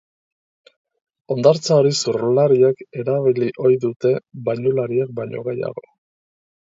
Hondartza 1.33 1.75
hori 1.81 1.91
surflariek 1.99 2.81
erabili 3.03 3.51
ohi 3.67 3.77
dute, 3.87 4.15
bainulariek 4.49 5.15
baino 5.21 5.45
gehiago. 5.51 5.87